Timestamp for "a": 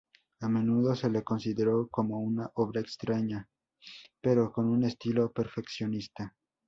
0.39-0.49